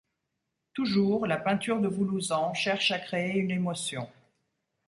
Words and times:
Toujours, 0.73 1.27
la 1.27 1.37
peinture 1.37 1.79
de 1.79 1.87
Voulouzan 1.87 2.55
cherche 2.55 2.89
à 2.89 2.97
créer 2.97 3.33
une 3.37 3.51
émotion. 3.51 4.09